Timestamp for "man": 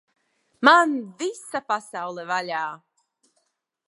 0.67-0.95